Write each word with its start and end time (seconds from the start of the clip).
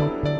Bienvenidos 0.00 0.39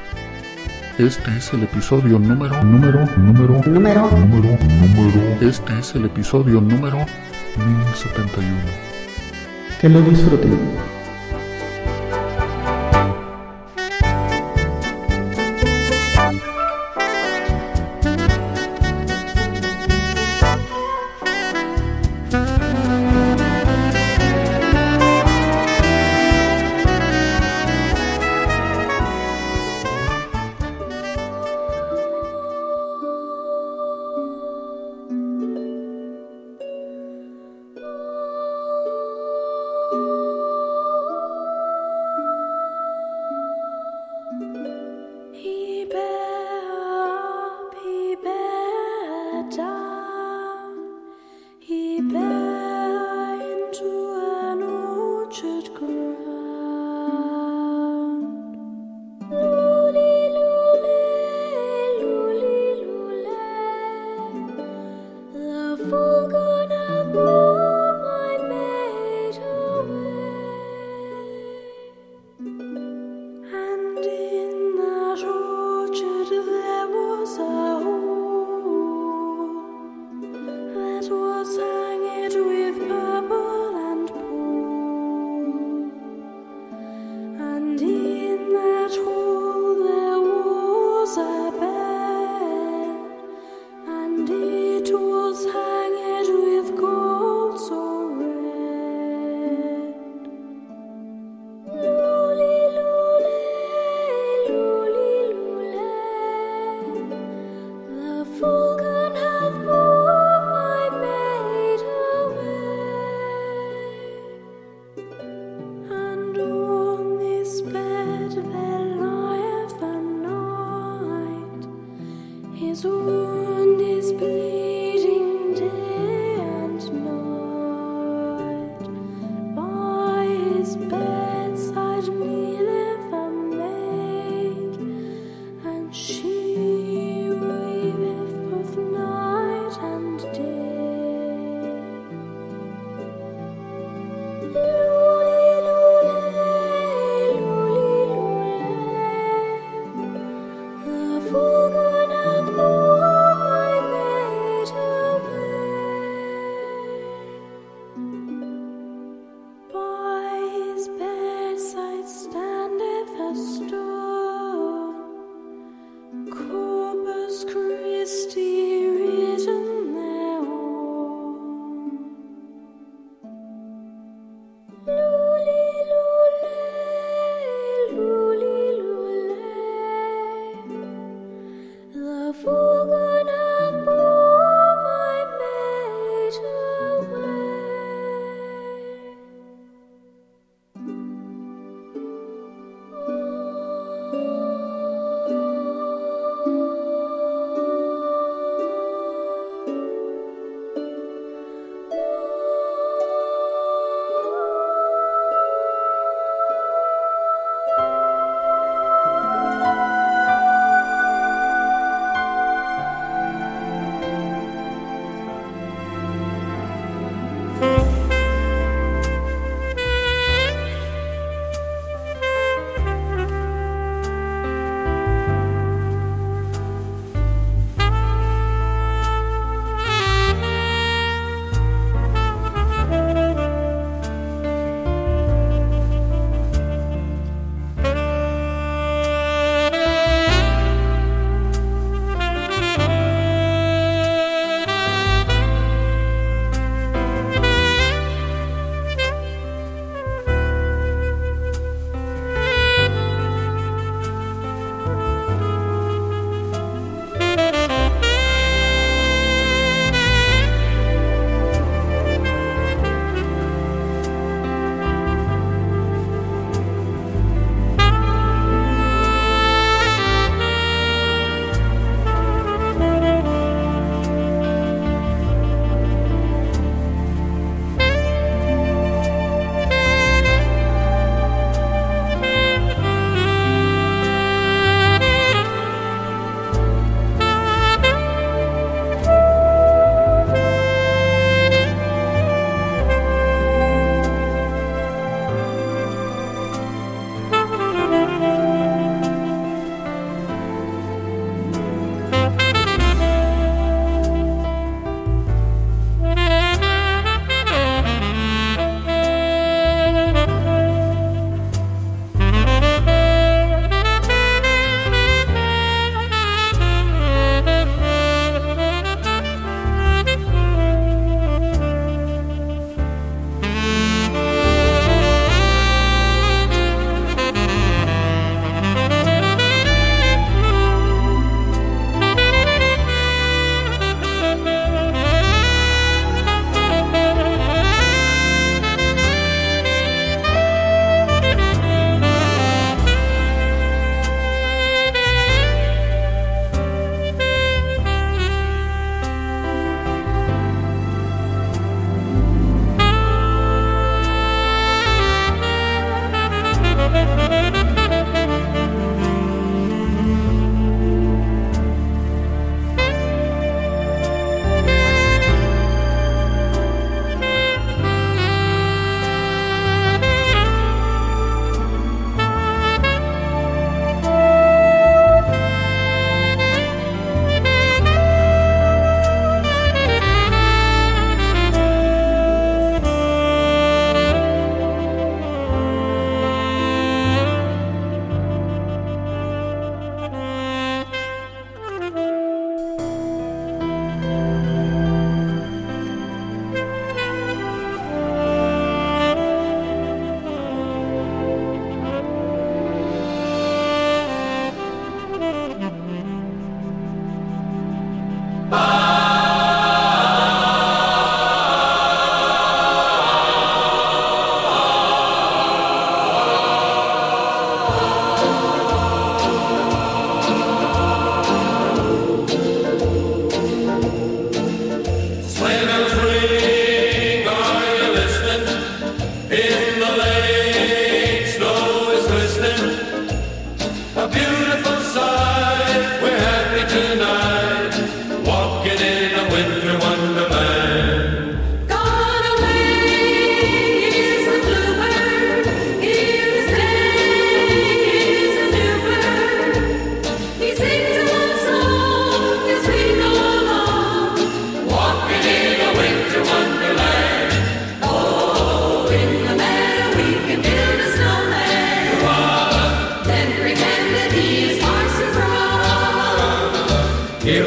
Este 1.01 1.35
es 1.35 1.51
el 1.51 1.63
episodio 1.63 2.19
número, 2.19 2.63
número, 2.63 3.07
número, 3.17 3.59
Número 3.65 4.11
número, 4.11 4.55
número. 4.59 5.37
Este 5.41 5.79
es 5.79 5.95
el 5.95 6.05
episodio 6.05 6.61
número 6.61 6.97
1071. 7.57 8.47
Que 9.81 9.89
lo 9.89 9.99
disfruten. 10.01 10.90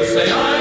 o 0.01 0.05
Senhor. 0.05 0.54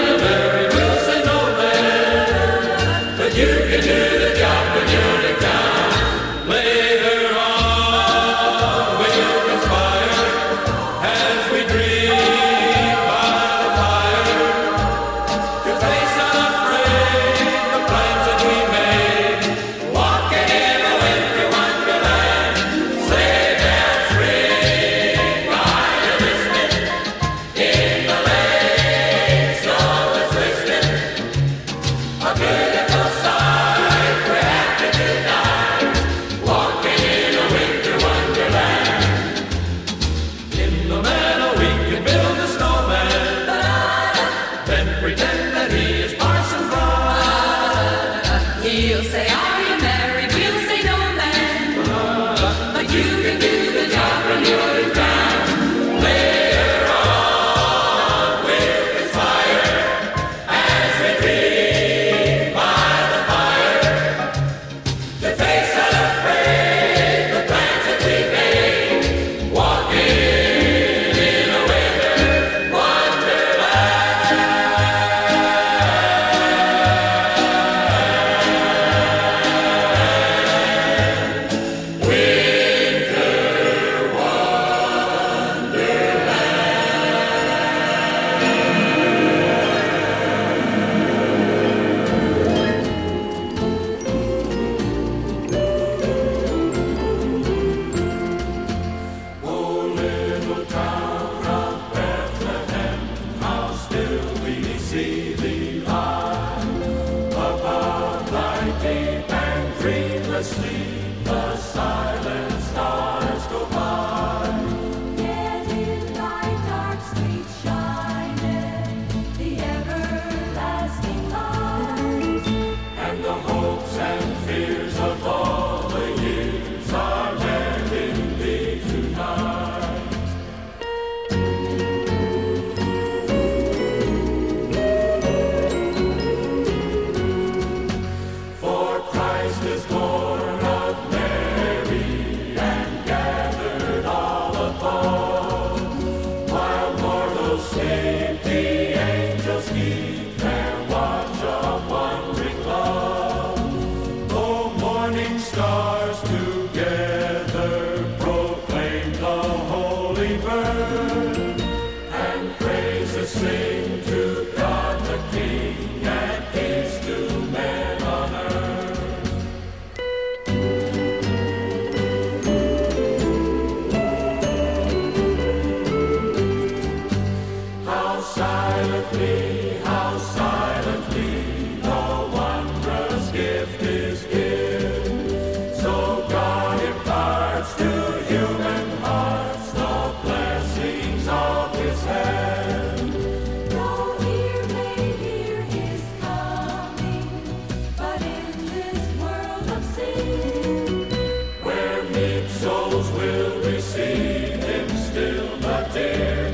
Still, 205.82 206.53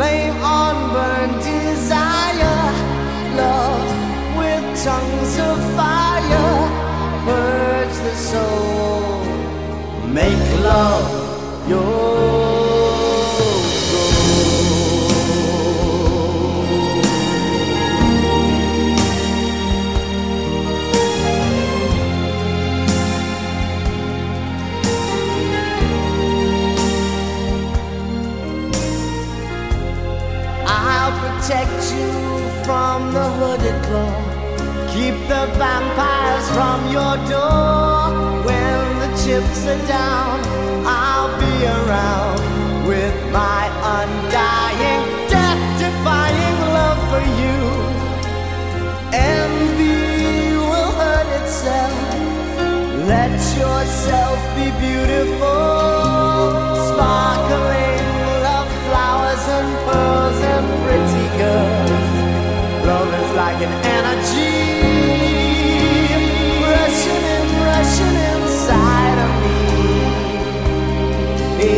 Flame 0.00 0.42
on 0.42 0.94
burn 0.94 1.30
desire, 1.40 2.72
love 3.36 3.90
with 4.38 4.64
tongues 4.82 5.38
of 5.38 5.58
fire, 5.76 6.52
purge 7.26 7.96
the 8.08 8.14
soul, 8.14 9.22
make 10.06 10.62
love 10.64 11.68
your 11.68 12.19
hooded 33.40 33.78
claw. 33.88 34.16
Keep 34.92 35.16
the 35.32 35.42
vampires 35.56 36.46
from 36.56 36.78
your 36.96 37.14
door. 37.32 37.96
When 38.48 38.80
the 39.02 39.10
chips 39.22 39.60
are 39.72 39.82
down, 39.88 40.36
I'll 40.84 41.32
be 41.44 41.54
around 41.78 42.40
with 42.90 43.16
my 43.32 43.62
undying, 43.96 45.04
death 45.32 45.62
defying 45.80 46.58
love 46.78 47.00
for 47.10 47.24
you. 47.40 47.58
Envy 49.32 50.52
will 50.68 50.92
hurt 51.00 51.28
itself. 51.40 51.96
Let 53.14 53.36
yourself 53.62 54.38
be 54.56 54.66
beautiful, 54.84 55.64
sparkling 56.88 58.04
love 58.46 58.70
flowers 58.86 59.44
and 59.58 59.70
pearls 59.86 60.40
and 60.54 60.66
pretty 60.84 61.26
girls. 61.40 62.10
Love 62.90 63.19
like 63.52 63.62
an 63.66 63.72
energy 63.98 64.54
rushing 66.70 67.24
in, 67.34 67.46
rushing 67.66 68.16
inside 68.30 69.18
of 69.26 69.32
me. 69.42 69.58
The 71.58 71.74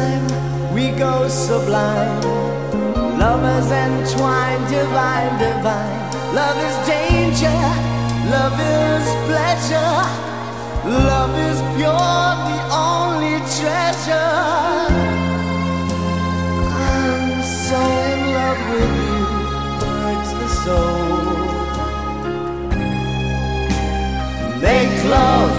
time 0.00 0.74
we 0.74 0.84
go 1.04 1.28
sublime. 1.28 2.22
Lovers 3.22 3.70
entwined, 3.84 4.64
divine, 4.76 5.32
divine. 5.46 6.00
Love 6.40 6.58
is 6.68 6.76
danger, 6.94 7.60
love 8.36 8.58
is 8.78 9.06
pleasure. 9.28 9.96
Love 11.10 11.34
is 11.48 11.58
pure, 11.76 12.28
the 12.48 12.58
only 12.90 13.36
treasure. 13.58 14.36
I'm 16.84 17.28
so 17.66 17.80
in 18.10 18.20
love 18.38 18.62
with 18.72 18.94
you, 19.06 19.22
hurts 20.02 20.32
the 20.40 20.48
soul. 20.62 21.40
Make 24.64 24.94
love 25.16 25.54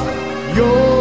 your 0.57 1.00